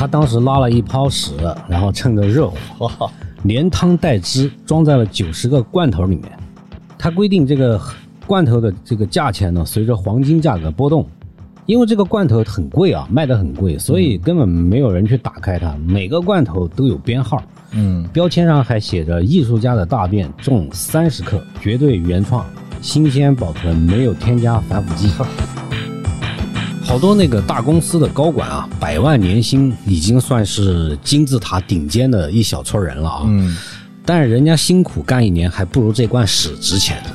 [0.00, 1.32] 他当时拉了一泡屎，
[1.68, 2.88] 然后趁着热乎，
[3.42, 6.24] 连汤带汁装在了九十个罐头里面。
[6.96, 7.78] 他规定这个
[8.26, 11.06] 罐头的这个价钱呢，随着黄金价格波动。
[11.66, 15.76] 因为这个罐头很贵啊，卖的很贵，所以根本没有人去打开它。
[15.86, 17.42] 每个罐头都有编号，
[17.72, 22.42] 嗯，标签上还写着“艺术家的大便重三十克，绝对原创，
[22.80, 25.12] 新鲜保存，没有添加防腐剂”。
[26.90, 33.22] 好多那个大公司的高管啊，百万年薪已经算是金字塔顶尖的一小撮人了啊。
[33.26, 33.56] 嗯，
[34.04, 37.10] 但是人家辛苦干一年，还不如这罐屎值钱呢。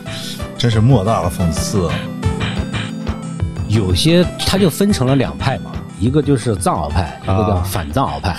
[0.57, 1.89] 真是莫大的讽刺。
[3.67, 8.33] 有些他就分成了两派嘛，一个就是藏獒派，一个叫反藏獒派。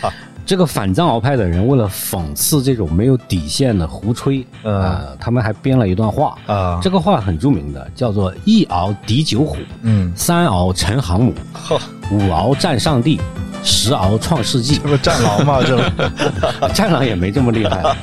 [0.48, 11.34] 这个反藏獒派的人为了讽刺这种没有底线的胡吹，呃，他们还编了一段话啊，这个话很著名的，叫做“一獒敌九虎，嗯，三獒成航母，
[12.10, 13.20] 五獒战上帝，
[13.62, 15.60] 十獒创世纪。”这不战狼吗？
[15.62, 15.76] 这
[16.72, 17.94] 战狼也没这么厉害，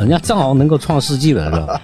[0.00, 1.80] 人家藏獒能够创世纪的是吧？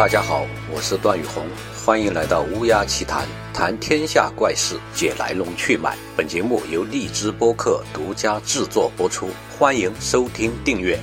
[0.00, 1.44] 大家好，我是段宇红，
[1.84, 5.94] 欢迎来到乌鸦奇谈，谈天下怪事，解来龙去脉。
[6.16, 10.98] 本节目由荔枝播客独家制作播出，欢迎收听订阅。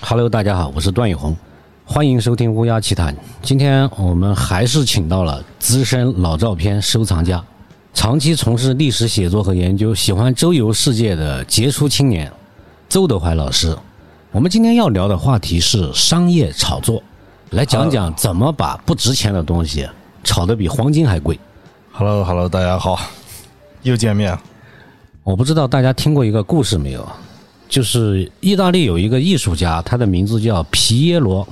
[0.00, 1.36] Hello，大家好，我是段宇红，
[1.84, 3.12] 欢迎收听乌鸦奇谈。
[3.42, 7.44] 今天我们还是请到了资深老照片收藏家，
[7.94, 12.32] 长期从事历史写作和研究，喜欢周游世界的杰出青年
[12.88, 13.76] 邹德怀老师。
[14.32, 17.02] 我们今天要聊的话题是商业炒作，
[17.50, 19.86] 来讲讲怎么把不值钱的东西
[20.24, 21.38] 炒得比黄金还贵。
[21.92, 22.98] Hello，Hello，大家好，
[23.82, 24.36] 又见面。
[25.22, 27.06] 我不知道大家听过一个故事没有，
[27.68, 31.46] 就是意大利有一个艺术家，他的名字叫皮耶罗，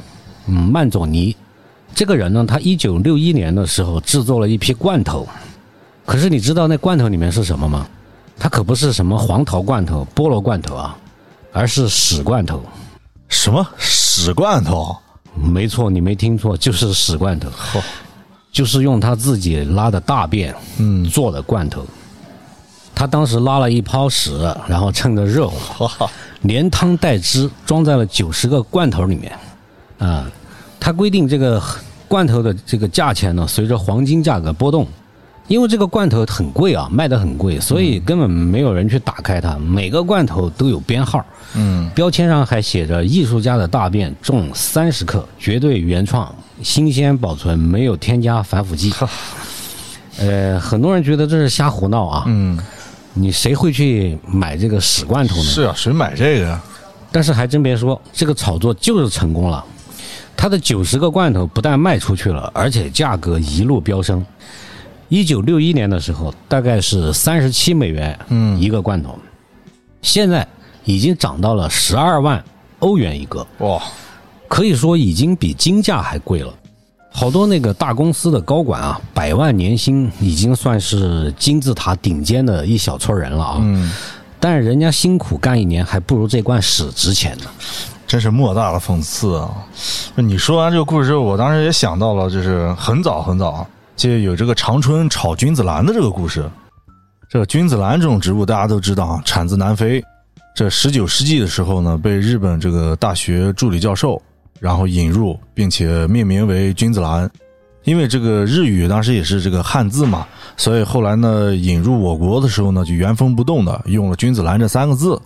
[0.46, 1.36] 嗯，曼佐尼。
[1.94, 5.28] 这个人呢，他一九六一年的时候制作了一批罐头，
[6.06, 7.86] 可是你知道那罐头里面是什么吗？
[8.38, 10.96] 它可不是什么黄桃罐头、菠萝罐头啊。
[11.52, 12.62] 而是屎罐头，
[13.28, 14.96] 什么屎罐头？
[15.34, 17.48] 没错，你没听错，就是屎罐头，
[18.52, 21.84] 就是用他自己拉的大便，嗯，做的罐头。
[22.94, 25.88] 他当时拉了一泡屎，然后趁着热乎，
[26.42, 29.32] 连汤带汁装在了九十个罐头里面。
[29.98, 30.30] 啊，
[30.78, 31.62] 他规定这个
[32.08, 34.86] 罐头的这个价钱呢，随着黄金价格波动。
[35.50, 39.58] 因为这个罐头很贵啊，卖的很贵，所以根本没有人去打开它。
[39.58, 48.94] 每个罐头都有编号，嗯，标签上还写着“艺术家的大便重三十克，绝对原创，新鲜保存，没有添加防腐剂”。
[50.20, 52.22] 呃，很多人觉得这是瞎胡闹啊。
[52.28, 52.56] 嗯，
[53.14, 55.42] 你谁会去买这个屎罐头呢？
[55.42, 56.62] 是啊，谁买这个呀？
[57.10, 59.64] 但是还真别说，这个炒作就是成功了。
[60.36, 64.24] 它的九十个罐头不但卖出去了，而且价格一路飙升。
[65.10, 68.16] 一九六一年的时候，大概是三十七美元
[68.58, 69.18] 一个罐头，
[70.02, 70.46] 现在
[70.84, 72.42] 已经涨到了十二万
[72.78, 73.82] 欧元一个，哇，
[74.46, 76.54] 可以说已经比金价还贵了。
[77.10, 83.58] 好多那个大公司的高管啊，百万年薪已经算是金字塔顶尖的一小撮人了啊。
[83.60, 83.90] 嗯，
[84.38, 87.46] 但是人家辛苦干一年，还不如这罐屎值钱呢。
[88.06, 89.50] 真是莫大的讽刺啊！
[90.14, 93.66] 你说完这个故事之后，我当时也想到了，就是很早很早。
[94.00, 96.48] 就有这个长春炒君子兰的这个故事。
[97.28, 100.02] 这君子兰这种植物大家都知道啊，产自南非。
[100.56, 104.20] 这十九世纪的时候呢，被日本这个大学助理教授
[104.58, 107.30] 然后引入，并且命名为君子兰。
[107.84, 115.20] 因为这个日语当时也是这个汉字嘛，所以后来呢引入我国的时候呢，就原封不动的用了君子兰这三个字。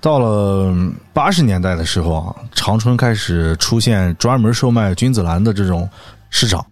[0.00, 0.74] 到了
[1.12, 5.86] 八十年代的时候啊，长春开始出现专门售卖君子兰的这种
[6.30, 6.64] 市场。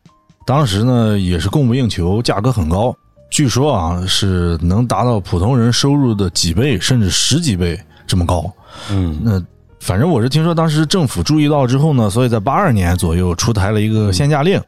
[0.46, 2.96] 当时呢，也是供不应求，价格很高。
[3.28, 8.48] 据说啊，是能达到普通人收入的几倍，甚至十几倍这么高。
[8.88, 9.42] 嗯，那
[9.80, 14.62] 反正我是听说，当时政府注意到之后呢，所以在八二年左右出台了一个限价令，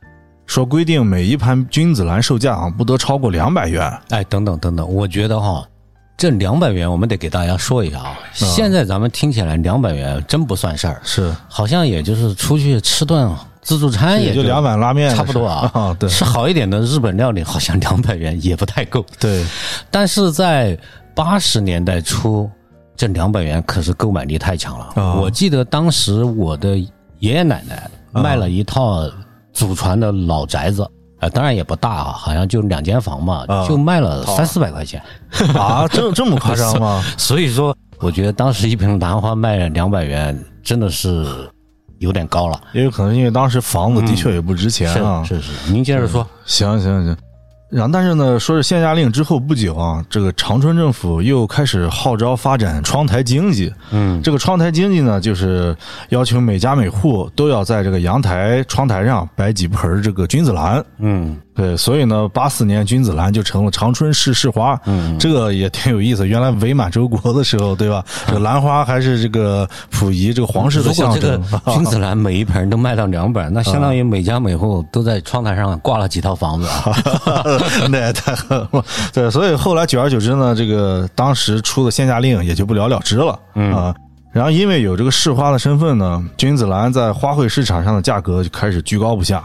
[0.47, 3.89] 说规定每一盘君子兰售价啊不得超过两百元。
[4.09, 5.65] 哎，等等等等，我觉得哈，
[6.17, 8.19] 这两百元我们得给大家说一下啊。
[8.33, 13.33] 现在咱们听起来两百元真不算事儿，是好像也就是出去吃顿。
[13.69, 15.71] 自助餐也就两碗拉面，差不多啊。
[15.75, 19.05] 啊，对，吃好一点的日本料理，好像两百元也不太够。
[19.21, 19.45] 对，
[19.91, 20.75] 但是在
[21.15, 22.51] 八十年代初，
[22.97, 24.93] 这两百元可是购买力太强了。
[24.97, 26.79] 哦、我记得当时我的
[27.19, 29.07] 爷爷奶奶卖了一套
[29.53, 30.83] 祖传的老宅子，
[31.21, 35.03] 啊，当然也不大啊，好像就两间房嘛，哦、就卖了三四百块钱。
[35.55, 37.05] 啊，这这么夸张吗？
[37.19, 37.77] 所以说。
[38.01, 41.27] 我觉得当时一瓶兰花卖两百元，真的是
[41.99, 42.61] 有点高了。
[42.73, 45.23] 也有可能因为当时房子的确也不值钱啊。
[45.25, 46.27] 是是是，您接着说。
[46.45, 47.17] 行行行。
[47.71, 53.71] 然后，但是呢，说是限价令之后不久啊，这个长春政府又开始号召发展窗台经济。
[53.91, 55.77] 嗯，这个窗台经济呢，就是
[56.09, 60.83] 要求每家每户都要在这个阳台窗台上摆几盆这个君子兰。
[60.99, 61.39] 嗯。
[61.59, 66.25] 对，所以呢，八四年君子兰就成了长春市市花，嗯，这个也挺有意思。
[66.25, 68.05] 原来伪满洲国的时候，对吧？
[68.29, 71.43] 这个兰花还是这个溥仪这个皇室的象征。
[71.67, 76.95] 君子兰每一盆都卖到两百，那相当于每家每户都在窗台上挂了几套房子啊！
[77.91, 78.85] 那也太狠了。
[79.13, 83.37] 对，所以后来久而久之呢，这个当时出的限价令也就不了了之了
[83.75, 83.93] 啊。
[84.31, 89.43] 然后因为有这个市花的身份呢，君子兰在花卉市场上的价格就开始居高不下。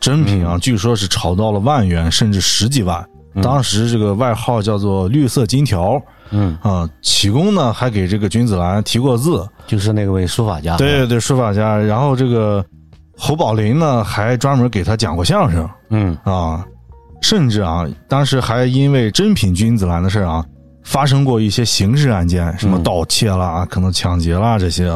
[0.00, 3.04] 真品啊，据说是炒到了万元，甚至十几万。
[3.42, 6.00] 当时这个外号叫做“绿色金条”。
[6.30, 10.76] 嗯啊，启功呢还给这个君子兰提过字，就是那位书法家。
[10.76, 11.78] 对对对，书法家。
[11.78, 12.64] 然后这个
[13.16, 15.68] 侯宝林呢还专门给他讲过相声。
[15.90, 16.62] 嗯啊，
[17.22, 20.44] 甚至啊，当时还因为真品君子兰的事啊，
[20.84, 24.92] 发生过一些刑事案件，什么盗窃啦、可能抢劫啦这些。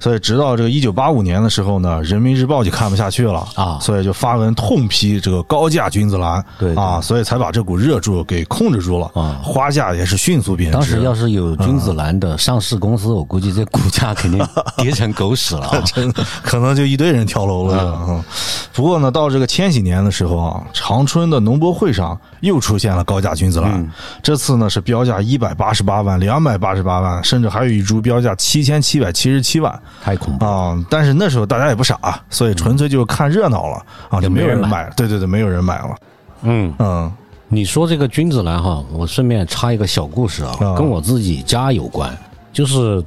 [0.00, 10.76] 所以，直到这个一九八五年的时候呢，《人民日报》就看不下去了啊，所以就发文痛批这个高价君子兰，对啊，所以才把这股热度给控制住了啊，花价也是迅速贬值。
[10.76, 14.46] 当时要是有君子兰的上市公司，我估计这股价肯定
[14.76, 16.12] 跌成狗屎了， 真
[16.42, 18.24] 可能就一堆人跳楼了。
[18.72, 23.90] 不过呢，到这个千禧年的时候啊，长春的农博会上又出现了高价君子兰，
[24.22, 29.76] 这次呢是标价一百八十八万、两百八十八万，甚至还有一株标价七千七百七十七万。
[30.02, 30.84] 太恐怖啊！
[30.90, 31.98] 但是那时候大家也不傻，
[32.30, 34.90] 所以纯粹就是看热闹了啊，就没有人买。
[34.96, 35.96] 对对对，没有人买了。
[36.42, 37.12] 嗯嗯，
[37.48, 42.16] 你说这个君子兰哈，我顺便插一个小故事啊，跟我自己家有关。
[42.52, 43.04] 就是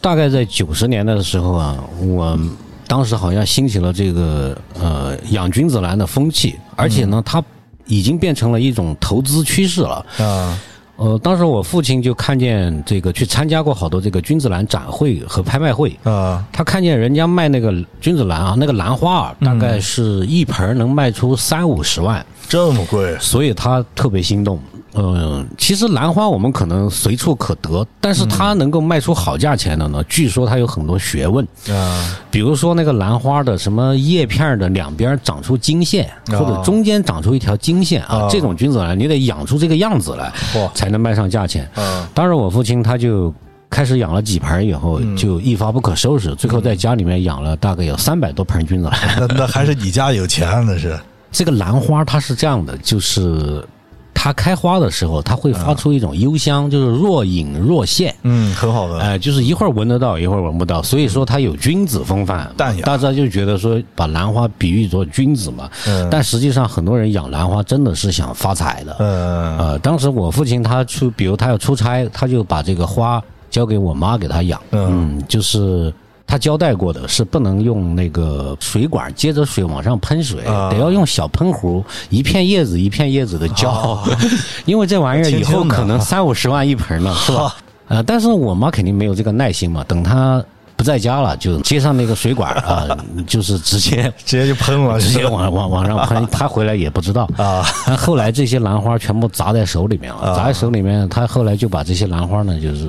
[0.00, 2.38] 大概在九十年代的时候啊，我
[2.86, 7.42] 当时好像兴起了这个呃养君子兰的风气，而且呢，它
[7.86, 10.58] 已经变成了一种投资趋势了啊。
[10.96, 24.60] 呃，当时我父亲就看见这个去参加过好多这个君子兰展会和拍卖会啊，他看见人家卖那个君子兰啊，那个兰花啊，大概是一盆能卖出三五十万，这么贵，所以他特别心动。
[24.94, 32.18] 嗯，其实兰花我们可能随处可得，但是它能够卖出好价钱的呢，据说它有很多学问啊。
[32.30, 40.30] 比如说那个兰花的什么叶片的两边长出金线，或者中间长出一条金线啊，这种君子兰你得养出这个样子来，
[40.74, 41.66] 才能卖上价钱。
[42.12, 43.32] 当时我父亲他就
[43.70, 49.26] 开始养了几盆，以后就一发不可收拾，最后在家里面养了大概有三百多盆君子兰。
[49.26, 50.98] 那那还是你家有钱，那是。
[51.30, 53.66] 这个兰花它是这样的，就是。
[54.14, 62.82] 它开花的时候，它会发出一种幽香，就是若隐若现，嗯，很好的，哎，就是一会儿闻得到，一会儿闻不到，所以说它有君子风范，淡雅。
[62.84, 75.92] 大家就觉得说把兰花比喻作君子嘛，嗯，但实际上很多人养兰花真的是想发财的，嗯，呃，当时我父亲他出，比如他要出差，他就把这个花交给我妈给他养，嗯，就是。
[76.32, 84.02] 他交代过的是不能用那个水管接着水往上喷水，得要用小喷壶，一片叶子一片叶子的浇，
[84.64, 87.54] 因为这玩意儿 以后可能三五十万一盆呢， 是吧？
[87.88, 90.42] 呃，但是我妈肯定没有这个耐心嘛，等她
[90.74, 92.88] 不在家了，就接上那个水管啊，
[93.26, 96.26] 就是直接直接就喷了，直接往往往上喷。
[96.28, 97.62] 她回来也不知道啊。
[97.94, 102.88] 后来这些兰花全部砸在手里面了，砸在手里面，他后来就把这些兰花呢，就是。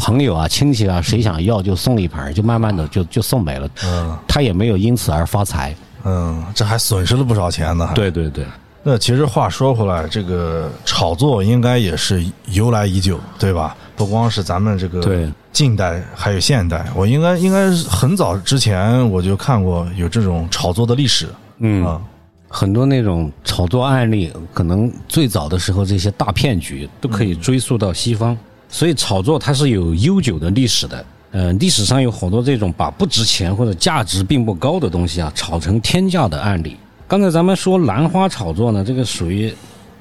[0.00, 3.68] 朋友啊，亲戚啊，谁想要就送一盘，就慢慢的就就送没了。
[3.84, 5.76] 嗯，他也没有因此而发财。
[6.04, 7.92] 嗯，这还损失了不少钱呢。
[7.94, 8.46] 对对对。
[8.82, 13.76] 那其实话说回来，这个炒作应该也是由来已久，对吧？
[13.94, 16.86] 不光是咱们这个对近代，还有现代。
[16.96, 21.28] 我应该应该很早之前我就看过有这种炒作的历史。
[21.58, 22.00] 嗯，
[22.48, 28.34] 很多那种炒作案例，可能最早的时候这些大骗局都可以追溯到西方。
[28.70, 36.76] 所以炒作它是有悠久的历史的，呃，历史上有好多这种把不值钱或者价值并不高的东西啊炒成天价的案例。
[37.08, 39.52] 刚才咱们说兰花炒作呢，这个属于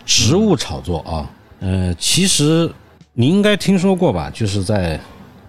[0.05, 2.71] 植物炒作啊，呃，其实
[3.13, 4.29] 你应该听说过吧？
[4.31, 4.99] 就是在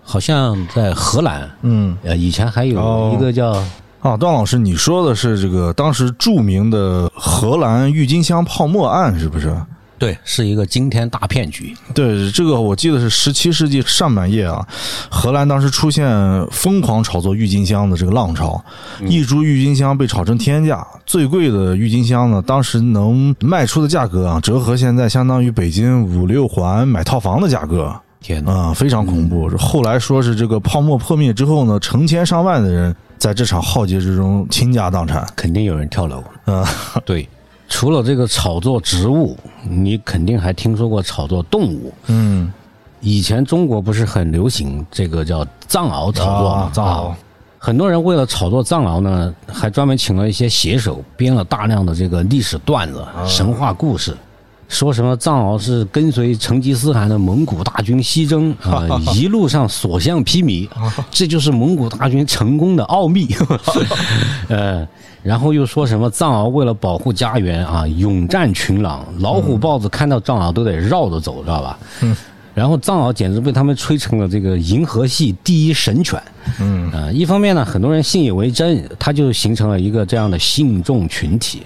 [0.02, 3.62] 好像在荷兰，嗯，呃，以前还有一个叫
[4.00, 9.54] 啊，段老师，你说的是这个当时著名的荷兰郁金香泡沫案，是不是？
[10.00, 11.76] 对，是一个惊天大骗局。
[11.94, 14.66] 对，这个我记得是十七世纪上半叶啊，
[15.10, 16.08] 荷兰当时出现
[16.50, 18.64] 疯狂炒作郁金香的这个浪潮，
[19.06, 28.52] 一株郁金香被炒成天价，最贵的郁金香呢，当时能卖出的价格啊，折合现在相当于北京五六环买套房的价格天哪！
[28.52, 29.48] 啊、非常恐怖。
[29.58, 35.26] 后来说是这个泡沫破灭之后呢，成千上万的人在这场浩劫之中倾家荡产。
[35.34, 36.22] 肯定有人跳楼。
[36.44, 36.64] 啊、
[37.04, 37.26] 对，
[37.70, 41.90] 除了这个炒作植物，你肯定还听说过炒作动物。
[42.08, 42.52] 嗯，
[43.00, 46.70] 以前中国不是很流行这个叫藏獒炒作吗啊？
[46.74, 47.16] 藏獒啊
[47.62, 54.16] 很多人为了炒作藏獒呢，还专门请了一些写手，编了大量的这个历史段子、神话故事，
[54.70, 60.66] 说什么藏獒是跟随成吉思汗的蒙古大军西征 啊、一路上所向披靡，
[61.10, 63.28] 这就是蒙古大军成功的奥秘。
[64.48, 64.86] 呃，
[65.24, 71.78] 然后又说什么藏獒为了保护家园啊，勇战群狼，老虎、豹子看到藏獒都得绕着走，知道吧？
[72.54, 76.20] 然后藏獒简直被他们吹成了这个银河系第一神犬。
[76.60, 81.62] 嗯，呃，一方面呢，很多人信以为真，它就形成了一个这样的信众群体，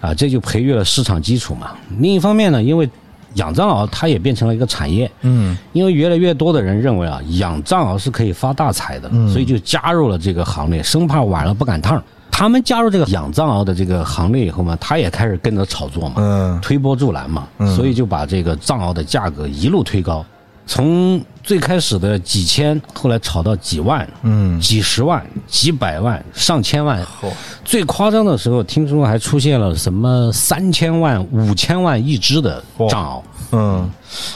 [0.00, 1.72] 啊，这就培育了市场基础嘛。
[1.98, 2.88] 另一方面呢，因为
[3.34, 12.02] 养藏獒它也变成了一个产业，嗯，因为越来越多的人认为啊，养藏獒是可以发大财的，所以就加入了这个行列，生怕晚了不赶趟。
[12.32, 20.24] 他们加入这个养藏獒的这个行列以后嘛，他也开始跟着炒作嘛，嗯推波助澜嘛，所以就把这个藏獒的价格一路推高，
[20.70, 27.28] 从最开始的几千，后来炒到几万，嗯几十万、几百万、上千万，嚯
[27.64, 33.22] 最夸张的时候，听说还出现了什么三千万、五千万一只的藏獒。
[33.50, 33.90] 嗯，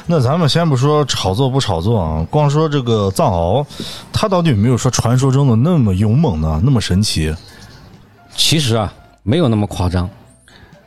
[0.06, 3.64] 那咱们先不说炒作不炒作啊，光说这个藏獒，
[4.12, 6.60] 它到底有没有说传说中的那么勇猛呢？
[6.64, 7.32] 那么神奇？
[8.34, 10.10] 其实啊，没有那么夸张。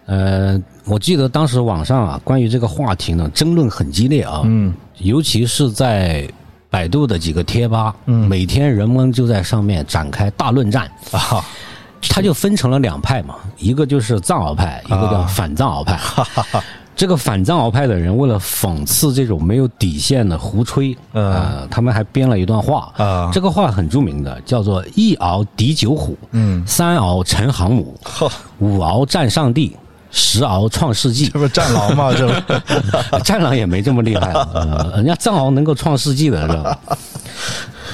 [0.08, 4.42] 呃，我记得当时网上啊，关于这个话题呢，争论很激烈啊。
[4.46, 6.28] 嗯，尤其是在
[6.70, 10.90] 百度的几个贴吧，每天人们就在上面展开大论战。
[11.12, 11.44] 啊，
[12.10, 16.00] 他就分成了两派嘛，一个就是藏獒派，一个叫反藏獒派。
[16.96, 21.32] 这个反藏獒派的人为了讽刺这种没有底线的胡吹，嗯。
[21.34, 22.92] 呃，他们还编了一段话。
[22.98, 23.30] 啊。
[23.32, 29.76] 这个话很著名的，叫做“一獒敌九虎，嗯，三獒成航母，呵，五獒战上帝，
[30.12, 31.28] 十鳌创世纪。
[31.30, 32.14] 这不是战狼吗？
[32.16, 32.28] 这
[33.12, 36.80] 不 战狼也没这么厉害啊，呃 人家藏獒能够创世纪的，是吧？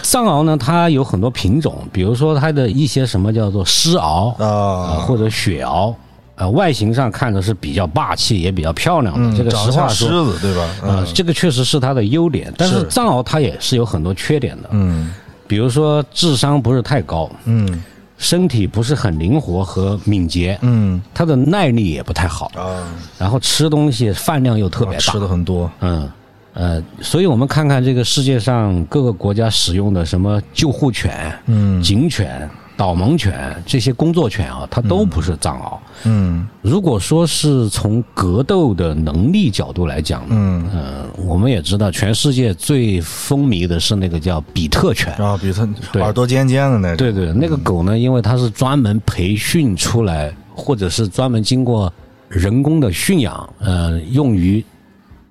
[0.02, 5.94] 藏獒呢，它有很多品种，比如说它的一些什么叫做狮獒啊，啊，或者雪獒，
[6.36, 9.22] 呃，外形上看着是比较霸气，也比较漂亮的。
[9.30, 10.68] 嗯，这个实话说，狮子对吧？
[10.84, 12.84] 呃，这个确实是它的优点，但是是。
[12.88, 15.14] 藏獒它也是有很多缺点的，嗯。
[15.46, 17.84] 比如说智商不是太高，嗯
[18.24, 21.02] 身体不是很灵活和敏捷，嗯。
[21.14, 22.88] 它的耐力也不太好，啊，
[23.20, 25.00] 然后吃东西饭量又特别大。
[25.00, 26.10] 吃，的很多，嗯，
[26.54, 31.84] 呃，所以我们看看这个世界上各个国家使用的什么救护犬、嗯。
[31.84, 35.78] 警犬、导盲犬这些工作犬啊，它都不是藏獒。
[36.06, 45.14] 嗯如果说是从格斗的能力角度来讲呢，嗯呃，我们也知道全世界最风靡的是那个叫比特犬。
[45.16, 51.92] 啊，比它对耳朵尖尖的那种，对对，那个狗呢，因为它是专门培训出来，或者是专门经过
[52.28, 54.64] 人工的驯养，呃，用于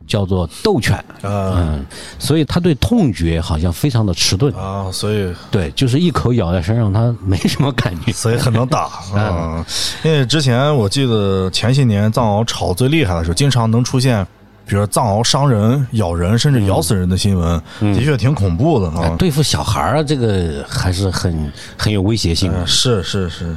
[0.06, 0.96] 叫做斗犬。
[1.22, 1.86] 啊嗯，
[2.18, 8.12] 所以它对痛觉好像非常的迟钝，啊，所以对，就是一口咬在身上，它没什么感觉。
[8.12, 9.64] 所以很能打 啊。
[10.02, 14.26] 因为之前我记得前些年藏獒吵最厉害的时候，经常能出现，
[14.66, 19.02] 比如藏獒伤人、咬人，甚至咬死人的新闻，的确挺恐怖的啊。
[19.04, 22.66] 哎对付小孩儿啊，这个还是很很有威胁性的嗯，。
[22.66, 23.54] 是是是，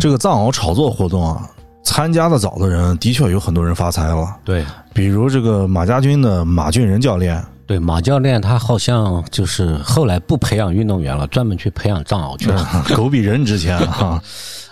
[0.00, 1.48] 这个藏獒炒作活动啊，
[1.86, 4.64] 参加的早的人的确有很多人发财了，对。
[4.92, 12.66] 比如这个马家军的马俊仁教练，对，马教练他好像就是后来不培养运动员了，专门去培养藏獒去了。
[12.96, 14.20] 狗比人值钱啊。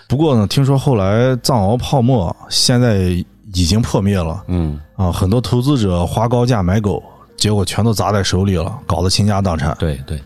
[0.09, 2.97] 不过呢，听说后来藏獒泡沫现在
[3.53, 4.43] 已经破灭了。
[4.47, 7.01] 嗯，啊，很多投资者花高价买狗，
[7.37, 9.73] 结果全都砸在手里了，搞得倾家荡产。
[9.79, 10.19] 对对，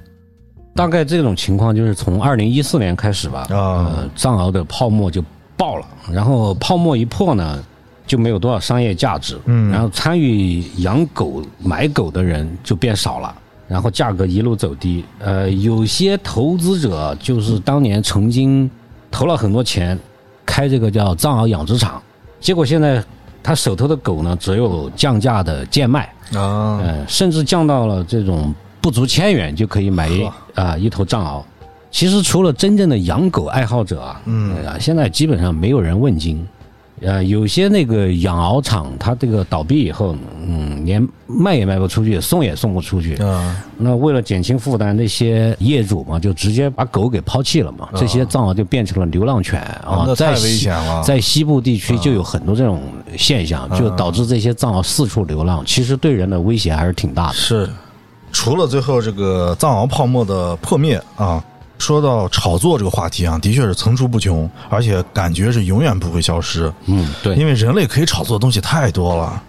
[0.73, 3.85] 大概这种情况就是从二零一四年开始吧，啊。
[3.93, 5.23] 呃，藏獒的泡沫就
[5.59, 7.61] 爆了，然后泡沫一破呢，
[8.07, 9.69] 就没有多少商业价值，嗯。
[9.69, 13.35] 然后参与养狗、买狗的人就变少了。
[13.67, 18.67] 然后价格一路走低，呃，有些投资者就是当年曾经
[19.11, 19.99] 投了很多钱
[20.43, 22.01] 开这个叫藏獒养殖场，
[22.39, 23.03] 结果现在
[23.43, 28.51] 他手头的狗呢只有降价的贱卖，啊，呃，甚至降到了这种
[28.81, 31.43] 不足千元就可以买一啊、一头藏獒。
[31.91, 36.45] 其实除了真正的养狗爱好者啊，嗯啊，现在基本上没有人问津。
[37.01, 40.13] 呃，有些那个养獒场，它这个倒闭以后，
[40.45, 43.15] 嗯，连卖也卖不出去，送也送不出去。
[43.23, 47.87] 啊，那为了减轻负担，那些业主嘛，就直接把狗给抛弃了嘛。
[47.95, 51.01] 这些藏獒就变成了流浪犬啊，那太危险了。
[51.01, 52.81] 在西部地区就有很多这种
[53.17, 57.33] 现象，就导致这些藏獒四处流浪，其实对人的威胁还是挺大的。
[57.33, 57.69] 是，
[58.33, 61.41] 除了最后这个藏獒泡沫的破灭啊，
[61.79, 66.71] 说到炒作这个话题啊，的确是层出不穷，而且感觉是永远不会消失。
[66.85, 69.41] 嗯，对，因为人类可以炒作的东西太多了。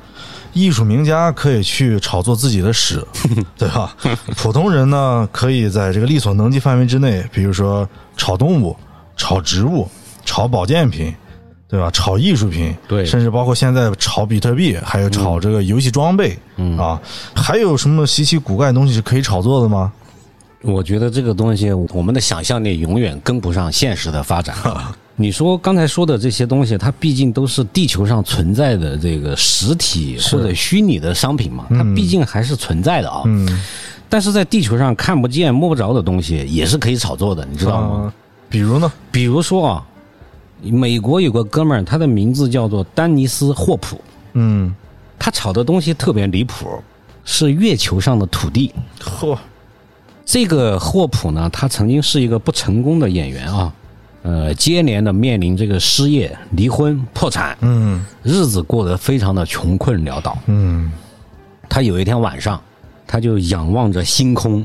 [0.53, 3.07] 艺术名家可以去炒作自己的屎，
[3.57, 3.95] 对吧？
[4.37, 8.77] 普通人呢，可以在这个力所能及范围之内，比如说炒动物、
[9.17, 9.89] 炒植物、
[10.25, 11.15] 炒保健品，
[11.69, 11.89] 对吧？
[11.93, 17.01] 炒艺术品，对甚至包括现在炒比特币，还有炒这个游戏装备，嗯啊，
[17.33, 19.93] 还有什么稀奇古怪的东西是可以炒作的吗？
[20.62, 24.55] 我觉得这个东西，我们的想象力永远跟不上现实的发展。
[25.17, 33.23] 你说刚才说的这些东西，它毕竟都是地球上存在的这个实体或者虚拟的商品嘛，它毕竟还是存在的啊。
[33.26, 33.62] 嗯，
[34.09, 37.97] 但是在地球上看不见摸不着的东西，也是可以炒作的，你知道吗？
[38.05, 38.14] 啊
[38.50, 38.93] 比如呢？
[39.12, 39.87] 比如说啊，
[40.61, 44.00] 美国有个哥们儿，他的名字叫做丹尼斯·霍普，
[44.33, 44.75] 嗯，
[45.19, 46.83] 他炒的东西特别离谱，
[47.25, 48.75] 是月球上的土地。
[49.00, 49.38] 嚯，
[50.33, 53.73] 这个霍普呢，他曾经是一个不成功的演员啊，
[54.23, 60.39] 呃，接连的面临这个失业、离婚、破产，嗯日子过得非常的穷困潦倒。
[60.47, 60.93] 嗯
[61.69, 62.63] 他有一天晚上，
[63.09, 64.65] 他就仰望着星空，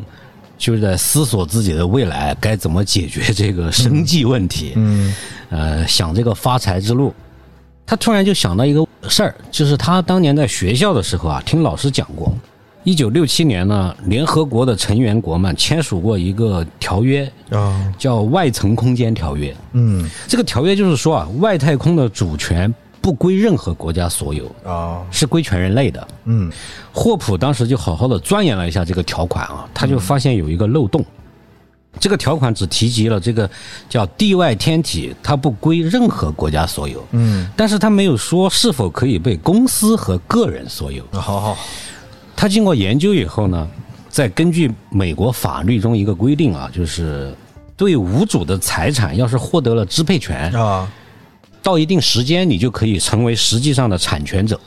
[0.56, 5.16] 就是在思索自己的未来该怎么解决这个生计问题，嗯
[5.50, 7.12] 呃，想这个发财之路。
[7.88, 12.32] 他突然就想到一个事儿，就是他当年在学校的时候啊，听老师讲过，
[12.86, 19.54] 一九六七年呢，联合国的成员国们签署过一个条约，啊叫外层空间条约。
[19.74, 26.08] 嗯这个条约就是说啊，外太空的主权不归任何国家所有，啊是归全人类的。
[26.25, 26.51] 嗯
[26.94, 31.04] 霍普当时就好好的钻研了一下这个条款啊，他就发现有一个漏洞。
[31.98, 33.50] 这个条款只提及了这个
[33.88, 41.01] 叫地外天体，它不归任何国家所有，嗯，但是他没有说是否可以被公司和个人所有。
[41.13, 41.58] 好好
[42.36, 43.68] 他经过研究以后呢，
[44.10, 47.34] 再根据美国法律中一个规定啊，就是
[47.77, 50.88] 对无主的财产要是获得了支配权，啊
[51.64, 54.60] 到一定时间你就可以成为实际上的产权者。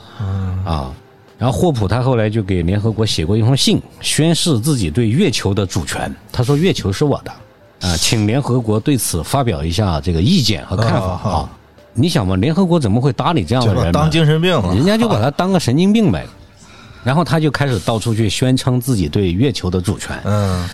[0.65, 0.93] 啊。
[1.37, 6.13] 然后霍普他后来就给联合国写过一封信，宣示自己对月球的主权。
[6.33, 11.49] 他说月球是我的，啊，请联合国对此发表一下这个意见和看法啊。
[11.93, 16.27] 你想嘛，联合国怎么会搭理这样的人当精神病了，人家就把他当个神经病呗。
[17.03, 20.67] 然后他就开始到处去宣称自己对月球的主权，嗯，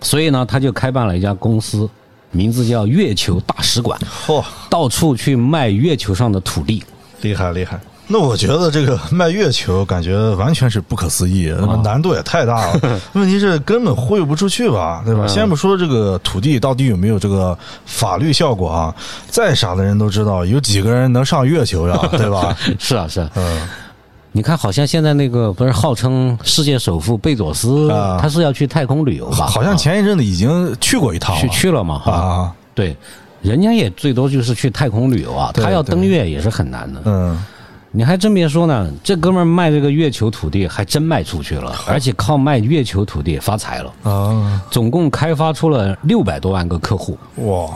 [0.00, 1.88] 所以呢，他就开办了一家公司，
[2.30, 6.82] 名字叫月球大使馆，嚯，到处去卖月球上的土地。
[7.20, 7.80] 厉害厉害。
[8.06, 12.78] 那我觉得这个卖月球感觉完全是不可思议，那么难度也太大了。
[13.14, 15.26] 问题是根本忽悠不出去吧，对吧？
[15.26, 18.94] 先不说这个土地到底有没有这个法律效果啊，
[19.28, 22.54] 再傻的人都知道，有几个人能上月球呀，对吧？
[22.78, 23.30] 是啊，是啊。
[23.36, 23.68] 嗯，
[24.36, 28.18] 你看，好像现在那个不是号称世界首富贝佐斯，啊。
[28.20, 29.46] 他是要去太空旅游吧？
[29.46, 32.00] 好像前一阵子已经去过一趟去去了嘛？
[32.00, 32.96] 哈，啊，对，
[33.42, 37.00] 人家也最多就是去太空旅游啊，他要登月也是很难的。
[37.04, 37.40] 嗯，
[37.92, 47.16] 你还真别说呢，这哥们儿卖这个月球土地还真卖出去了，而且靠卖月球土地发财了，啊，总共开发出了六百多万个客户。
[47.36, 47.70] 哇，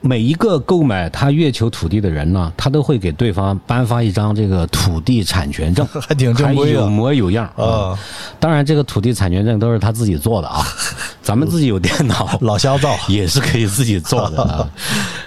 [0.00, 7.98] 每一个购买他月球土地的人呢，他都会给对方颁发一张这个土地产权证， 还挺正还有规的模有样啊。
[8.38, 10.64] 当然，这个土地产权证都是他自己做的啊，
[11.22, 14.68] 咱们自己有电脑，老肖造， 也是可以自己做的啊。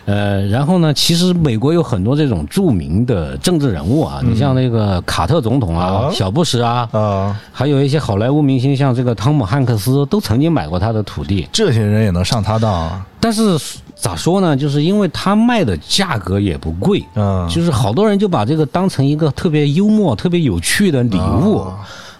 [0.09, 11.47] 呃，然后呢，其实美国有很多这种著名的政治人物啊，你像那个卡特总统啊、啊小布什啊，啊，还有一些好莱坞明星，像这个汤姆汉克斯，都曾经买过他的土地。
[11.51, 13.05] 这些人也能上他当啊？
[13.19, 13.55] 但是
[13.93, 14.57] 咋说呢？
[14.57, 21.65] 就是因为他卖的价格也不贵，嗯，就是好多人就把这个当成一个特别幽默、特别有趣的礼物，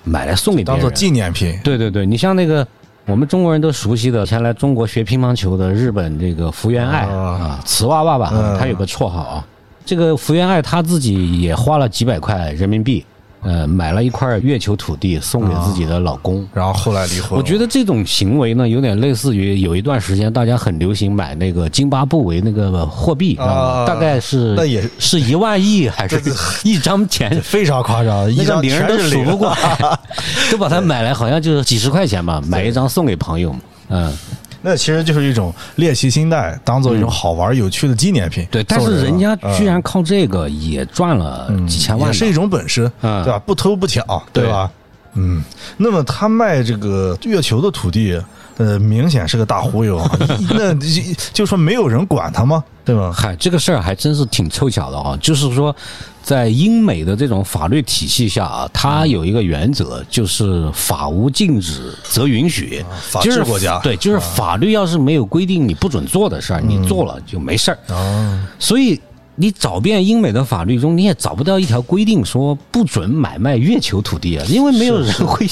[0.04, 1.58] 买来送给别人，当做纪念品。
[1.63, 2.67] 对对对，你像那个
[3.09, 9.47] 我们中国人都熟悉的，前来中国学乒乓球的日本这个福原爱啊啊，瓷娃娃吧，嗯他有个绰号啊。
[9.83, 13.03] 这个福原爱他自己也花了几百块人民币，
[13.41, 16.45] 呃，买了一块月球土地送给自己的老公。
[16.54, 17.38] 然后后来离婚。
[17.38, 26.21] 我觉得这种行为呢，有点类似于有一段时间大家很流行买那个津巴布韦那个货币，啊大概是那也是一万亿还是
[26.63, 27.41] 一张钱？
[27.41, 29.99] 非常夸张，一张零都数不过来，
[30.52, 33.56] 都把它买来，好像就是几十块钱吧，买一张送给朋友。
[33.91, 34.13] 嗯，
[34.61, 38.45] 那其实就是一种猎奇心态，当做一种好玩有趣的纪念品。
[38.51, 43.39] 对，但是人家嗯居然靠这个也赚了几千万，也是一种本事，嗯对吧？
[43.39, 44.69] 不偷不抢，对吧？
[45.13, 45.43] 嗯，
[45.77, 48.21] 那么他卖这个月球的土地，
[48.59, 50.19] 呃，明显是个大忽悠啊。
[50.51, 51.01] 那就
[51.33, 52.63] 就说没有人管他吗？
[52.85, 53.11] 对吧？
[53.15, 55.17] 嗨，这个事儿还真是挺凑巧的啊！
[55.21, 55.75] 就是说，
[56.23, 62.83] 在英美的这种法律体系下啊，它有一个原则，就是法无禁止则允许。
[63.11, 67.77] 法就是治国家对，就是法律要是没有规定你不准做的事儿，你做了就没事儿。
[67.89, 68.99] 哦，所以
[69.41, 75.47] 你找遍英美的法律中，你也找不到一条规定说不准买卖月球土地啊，因为没有人会，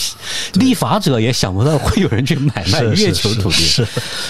[0.55, 3.85] 立法者也想不到会有人去买卖月球土地，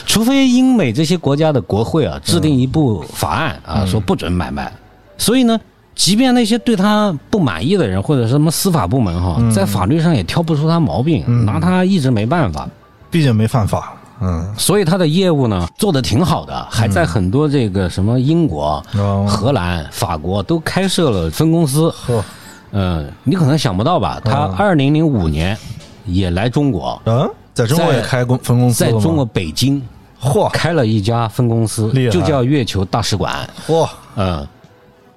[0.06, 4.72] 除非英美这些国家的国会啊制定一部法案啊，说不准买卖。
[5.17, 5.60] 所以呢，
[5.96, 12.70] 即便那些对他不满意的人或者什么司法部门哈，在法律上也挑不出他毛病，拿他一直没办法。
[13.10, 13.96] 毕竟没犯法。
[14.19, 19.25] 嗯，所以他的业务呢做的挺好的，还在很多这个什么英国、哦。
[19.27, 21.89] 荷兰、法国都开设了分公司。
[21.91, 22.23] 呵，
[22.71, 24.19] 嗯，你可能想不到吧？
[24.23, 25.58] 他二零零五年
[26.06, 29.82] 也来中国，嗯，在中国也开公分公司了在中国北京
[30.21, 30.49] 嚯。
[30.49, 33.47] 开了一家分公司，就叫月球大使馆。
[33.67, 33.88] 嚯。
[34.15, 34.47] 嗯，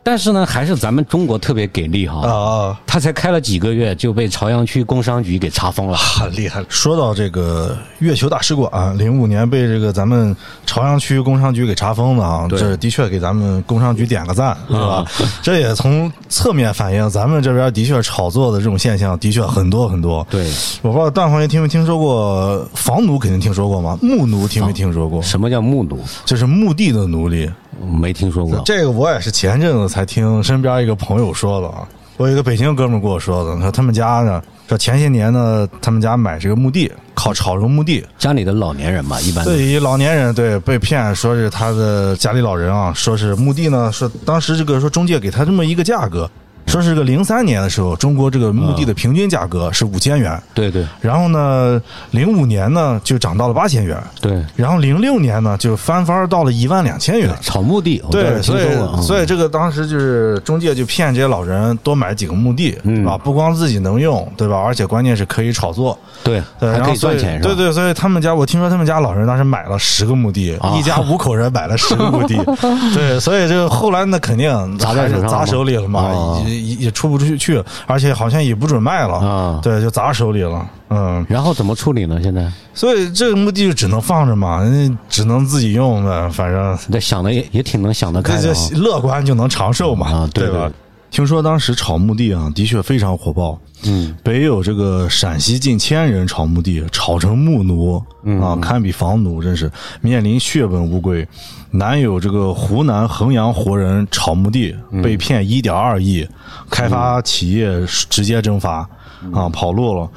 [0.02, 2.26] 但是呢，还是咱们中国特别给力哈。
[2.26, 2.80] 啊啊！
[2.86, 5.96] 他才开了几个月就被朝阳区工商局给查封了。
[5.96, 6.64] 很厉害。
[6.68, 10.34] 说到这个月球大使馆，零五年被这个咱们
[10.64, 15.04] 朝阳区工商局给查封的啊，这的确给咱们工商局点个赞，是吧？
[15.42, 20.26] 这也从侧面反映咱们这边的确炒作的这种现象的确很多很多。
[20.30, 20.50] 对，
[20.82, 23.98] 我不知道段同学听没听说过房奴，肯定听说过吗？
[24.00, 25.22] 牧奴听没听说过？
[25.22, 26.02] 什么叫牧奴？
[26.24, 27.50] 就是墓地的奴隶。
[27.84, 28.60] 没听说过。
[28.64, 46.30] 这个我也是前阵子才听身边一个朋友说的啊，我有一个北京哥们跟我说的，说他们家呢，说前些年呢，他们家买这个墓地，靠炒这个墓地，家里的老年人嘛，一般对于老年人对被骗，说是他的家里老人啊，说是墓地呢，说当时这个说中介给他这么一个价格，
[46.70, 50.86] 说是个零三年的时候，中国这个墓地的平均价格是五千元，对对。
[51.00, 51.80] 然后呢，
[52.12, 57.34] 零五年呢就涨到了八千元，对，然后零六年呢就翻番到了一万两千元。
[57.42, 63.00] 炒墓地，对，所以所以这个当时就是中介就骗这些老人多买几个墓地，嗯。
[63.00, 63.16] 对吧？
[63.18, 64.56] 不光自己能用，对吧？
[64.56, 67.40] 而且关键是可以炒作，对，对，还可以然后所赚钱？
[67.40, 72.36] 对对，所以他们家我听说他们家老人当时买了十个墓地，啊 一家五口人买了十个墓地，
[72.94, 82.20] 对，所以这个后来那肯定砸在砸手里了嘛哦，也也也出不出去，而且好像也不准卖了，啊对，就砸手里了，嗯，然后怎么处理呢？
[82.22, 90.72] 现在所以这个墓地就只能放着嘛，那只能自己用呗，反正那想的也也挺能想得开这的乐观就能长寿嘛，啊对吧对？
[91.10, 93.58] 听说当时炒墓地啊，的确非常火爆。
[93.84, 99.70] 嗯，北有这个陕西近千人炒墓地，炒成木奴嗯啊，堪比房奴，真是
[100.00, 101.26] 面临血本无归。
[101.72, 106.26] 南有这个湖南衡阳活人炒墓地，嗯被骗一点二亿，
[106.70, 108.88] 开发企业直接蒸发
[109.24, 110.08] 嗯啊，跑路了。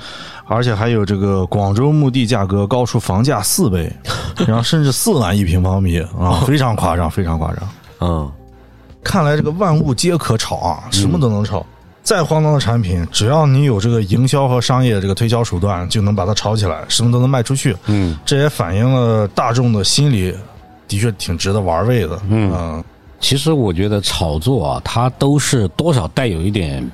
[0.46, 3.92] 而且还有这个广州墓地价格高出房价四倍，
[4.46, 7.70] 然后甚至四万一平方米啊， 非常夸张，非常夸张。
[8.02, 8.32] 嗯，
[9.04, 11.66] 看来这个万物皆可炒啊，什么都能炒。
[12.02, 17.76] 再荒唐的产品，只要你有这个营销和商业这个推销手段，就能把它炒起来，什么都能卖出去。
[17.86, 20.36] 嗯，这也反映了大众的心理，
[20.88, 22.20] 的确挺值得玩味的。
[22.30, 22.84] 嗯
[23.22, 26.86] 其实我觉得炒作啊，它都是多少带有一点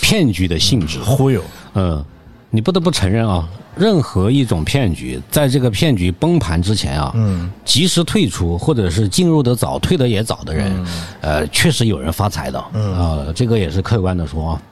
[0.00, 0.98] 骗局的性质。
[1.00, 1.42] 忽悠，
[1.74, 2.02] 嗯，
[2.48, 10.86] 你不得不承认啊，任何一种骗局，在这个骗局崩盘之前啊，嗯，及时退出或者是进入的早、退的也早的人，嗯。
[11.20, 14.62] 呃，确实有人发财的，啊、这个也是客观的说啊。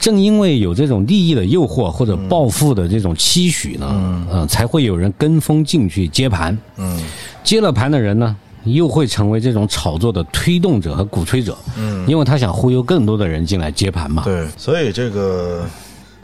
[0.00, 7.00] 正因为有这种利益的诱惑或者暴富的这种期许呢，嗯、才会有人跟风进去接盘，嗯，
[7.44, 15.64] 接了盘的人呢，又会成为这种炒作的推动者和鼓吹者，嗯，因为他想忽悠更多的人进来接盘嘛，对，所以这个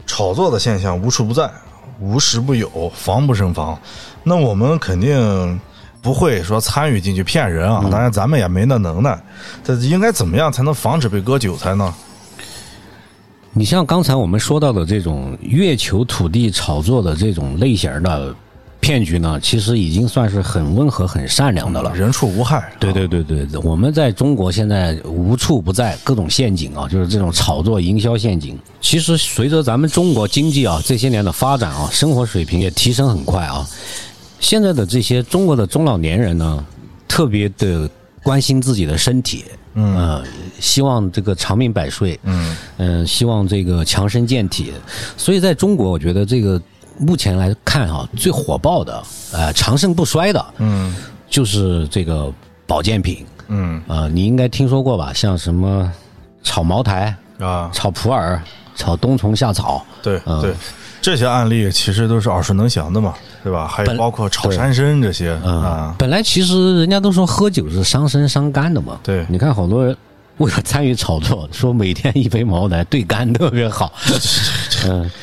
[0.05, 1.49] 炒作的现象无处不在，
[2.03, 3.79] 无时不有，防不胜防。
[4.23, 5.59] 那我们肯定
[6.01, 9.17] 不会说参与进去骗人啊，当然咱们也没那能耐。
[9.63, 11.93] 这应该怎么样才能防止被割韭菜呢？
[13.55, 18.35] 你像刚才我们说到的这种月球土地炒作的这种类型的
[18.83, 21.95] 骗局呢，其实已经算是很温和、很善良的了。
[21.95, 22.69] 人畜无害。
[22.81, 28.59] 对对对对，我们在中国现在无处不在各种陷阱啊，就是这种炒作营销陷阱。
[28.81, 33.65] 其实随着咱们中国经济啊这些年的发展啊，生活水平也提升很快啊，
[34.41, 36.65] 现在的这些中国的中老年人呢，
[37.07, 37.89] 特别的
[38.21, 40.23] 关心自己的身体，嗯、呃，
[40.59, 44.73] 希望这个长命百岁，嗯嗯、希望这个强身健体。
[45.15, 46.61] 所以在中国，我觉得这个
[46.97, 50.95] 目前来看啊，最火爆的，呃，长盛不衰的，嗯
[51.29, 52.31] 就是这个
[52.67, 53.25] 保健品。
[53.47, 55.11] 嗯呃，你应该听说过吧？
[55.13, 55.91] 像什么
[56.43, 58.41] 炒茅台、啊，炒普洱、
[58.75, 60.53] 炒冬虫夏草，对嗯对，
[61.01, 63.67] 这些案例其实都是耳熟能详的嘛，对吧？
[63.67, 68.99] 还有包括炒山参这些啊，本来其实人家都说喝酒是伤身伤肝的嘛。
[69.03, 69.95] 对你看好多人
[70.37, 73.91] 为了参与炒作，说每天一杯茅台对肝特别好。
[74.87, 75.11] 嗯，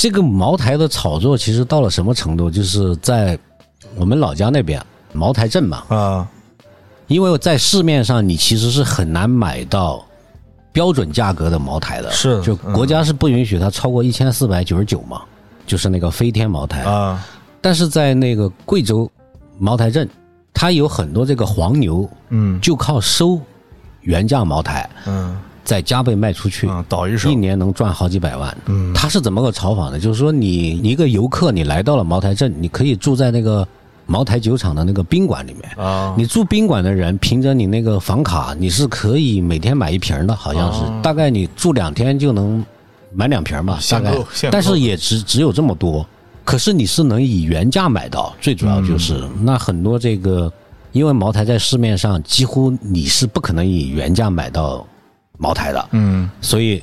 [0.00, 2.50] 这个茅台的炒作其实到了什么程度？
[2.50, 3.38] 就是在
[3.96, 4.82] 我们老家那边
[5.12, 6.26] 茅台镇嘛，啊，
[7.06, 10.02] 因为在市面上你其实是很难买到
[10.72, 15.20] 标准价格的茅台的，是就国家是不允许它超过一千四百九十九嘛，
[15.66, 16.80] 就是那个飞天茅台。
[16.80, 17.22] 啊，
[17.60, 19.06] 但是在那个贵州
[19.58, 20.08] 茅台镇，
[20.54, 22.58] 它有很多这个黄牛，嗯。
[22.62, 23.38] 就靠收
[24.00, 25.38] 原价茅台，嗯
[25.70, 28.56] 再加倍卖出去，嗯，倒一手一，年能赚好几百万。
[28.66, 30.00] 嗯他是怎么个炒法呢？
[30.00, 33.64] 就是说，你一个游客，你来到了茅台镇，你可以住在那个
[34.04, 35.86] 茅台酒厂的那个宾馆里面。
[35.86, 42.66] 啊，你住宾馆的人，凭着你那个房卡，你是可以每天买一瓶的，好像是，哦大概你住两天就能
[43.12, 44.12] 买两瓶吧，大概
[44.50, 46.04] 但是也只只有这么多。
[46.44, 50.52] 可是你是能以原价买到，最主要就是、嗯那很多这个，
[50.90, 54.84] 因为茅台在市面上几乎你是不可能以原价买到
[55.40, 56.30] 茅台的，嗯。
[56.40, 56.82] 所以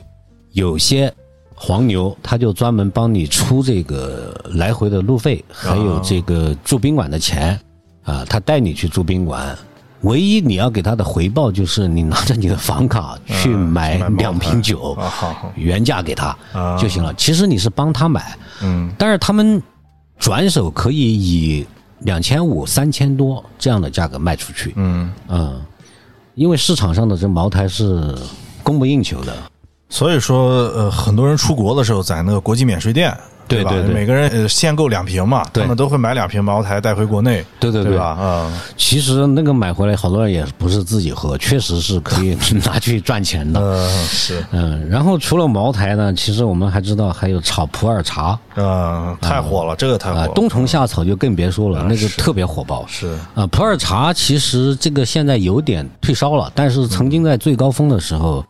[0.51, 1.13] 有些
[1.53, 7.59] 黄牛他就专门帮你出这个来回的路费，还有这个住宾馆的钱
[8.03, 9.57] 啊，他带你去住宾馆。
[10.01, 14.95] 唯一你要给他的回报就是你拿着你的房卡去买两瓶酒，
[15.55, 16.77] 原价给他啊。
[16.77, 17.11] 就行了。
[17.15, 18.91] 其实你是帮他买，嗯。
[18.97, 19.61] 但是他们
[20.19, 21.65] 转手可以以
[22.01, 24.71] 两千五、三千多这样的价格卖出去。
[24.75, 25.59] 嗯，嗯，
[26.35, 28.15] 因为市场上的这茅台是
[28.67, 29.33] 供不应求的。
[29.89, 33.09] 所以说呃，很多人出国的时候在那个国际免税店。
[33.11, 33.17] 吧？
[33.47, 38.07] 对对对每个人呃限购两瓶嘛，他们都会买两瓶茅台带回国内，对对对对吧？
[38.07, 43.61] 啊，其实那个买回来，好多人也不是自己喝，确实是可以拿去赚钱的。
[43.61, 52.85] 嗯，是，嗯，然后除了茅台呢，其实我们还知道还有炒普洱茶嗯，太火了，这个太火啊了，，冬虫夏草就更别说了，那个特别火爆。
[52.85, 58.45] 是，啊，普洱茶其实这个现在有点退烧了，但是曾经在最高峰的时候，嗯，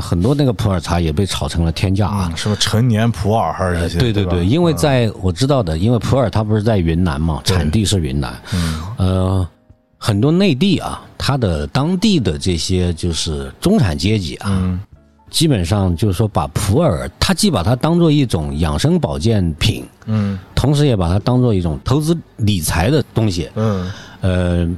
[0.00, 2.32] 很多那个普洱茶也被炒成了天价啊。
[2.34, 3.98] 什么陈年普洱还是这些？
[3.98, 8.80] 对对对，因为在我知道的，因为普洱它不是在云南嘛，产地是云南，嗯。
[8.96, 9.48] 呃，
[9.96, 14.80] 很多内地啊，它的当地的这些就是中产阶级啊，嗯。
[15.28, 20.38] 基本上就是说把普洱，它既把它当做一种养生保健品，嗯。
[20.54, 23.92] 同时也把它当做一种投资理财的东西，嗯。
[24.20, 24.68] 呃，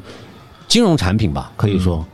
[0.67, 2.05] 金融产品吧，可以说，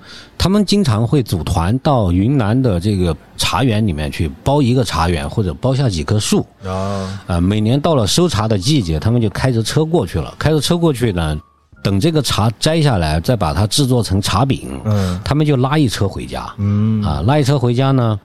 [0.45, 6.47] 他们经常会组团到云南的这个茶园里面去包一个茶园，或者包下几棵树。
[6.63, 10.35] 啊啊、每年到了收茶的季节，他们就开着车过去了。
[10.39, 11.41] 开着车过去呢，
[11.83, 16.47] 等这个茶摘下来，再把它制作成茶饼，嗯他们就拉一车回家。
[16.59, 18.21] 嗯啊，拉一车回家呢，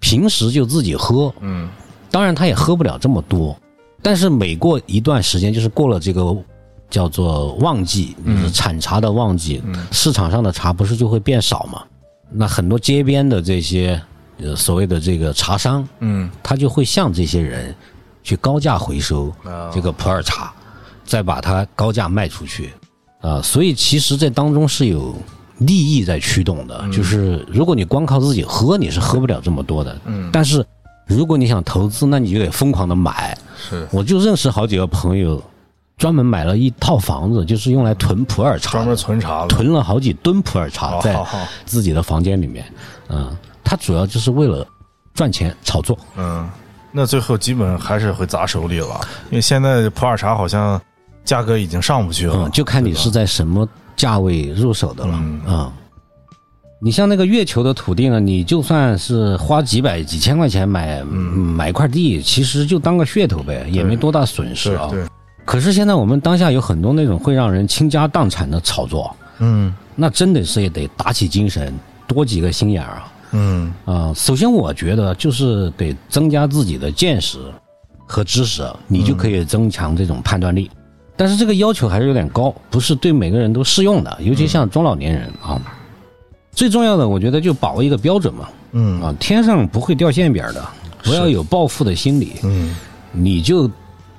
[0.00, 1.68] 平时就自己喝，嗯
[2.10, 3.56] 当然他也喝不了这么多，
[4.02, 6.36] 但是每过一段时间，就是过了这个
[6.94, 11.82] 叫做旺季，就是产茶的旺季，市场上的茶不是就会变少嘛？
[12.30, 14.00] 那很多街边的这些
[14.38, 16.30] 呃所谓的这个茶商，嗯。
[16.40, 17.74] 他就会向这些人
[18.22, 19.72] 去高价回收啊。
[19.74, 20.54] 这个普洱茶，
[21.04, 22.72] 再把它高价卖出去，
[23.20, 25.16] 啊，所以其实这当中是有
[25.58, 30.30] 利益在驱动的，就是如果你光靠自己喝，你是喝不了这么多的，嗯。
[30.32, 30.64] 但是
[31.08, 33.36] 如果你想投资，那你就得疯狂的买。
[33.56, 33.84] 是。
[33.90, 35.42] 我就认识好几个朋友，
[35.96, 41.16] 专门买了一套房子，就是用来囤普洱茶，专门存茶的，囤了好几吨普洱茶在
[41.64, 42.64] 自己的房间里面。
[43.08, 44.66] 嗯，他主要就是为了
[45.14, 45.96] 赚钱炒作。
[46.16, 46.48] 嗯，
[46.90, 50.80] 那最后基本还是会砸手里了，因为现在普洱茶好像
[51.24, 55.14] 价格已经上不去了，嗯，就看你是在什么价位入手的了。
[55.14, 55.40] 嗯。
[55.46, 55.72] 嗯，
[56.80, 61.08] 你像那个月球的土地呢，你就算是花几百几千块钱买、嗯。
[61.54, 64.88] 买一块地，其实就当个噱头呗，也没多大损失啊。
[64.90, 65.08] 对对，
[65.44, 69.74] 可是现在我们当下有很多那种会让人倾家荡产的炒作，嗯。
[69.96, 71.72] 那真的是也得打起精神，
[72.08, 73.12] 多几个心眼儿啊。
[73.32, 73.72] 嗯。
[73.84, 77.38] 啊、首先我觉得就是得增加自己的见识
[78.06, 80.70] 和知识，你就可以增强这种判断力。
[81.16, 85.60] 但是这个要求还是有点高，不是对每个人都适用的，尤其像中老年人啊。
[86.50, 89.00] 最重要的，我觉得就把握一个标准嘛，嗯。
[89.00, 90.64] 啊，天上不会掉馅饼的，
[91.04, 92.74] 不要有暴富的心理，嗯。
[93.12, 93.70] 你就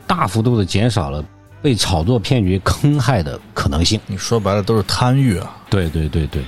[0.07, 1.23] 大幅度的减少了
[1.61, 3.99] 被炒作骗局坑害的可能性。
[4.07, 6.43] 你说白了都是贪欲啊，对对对对，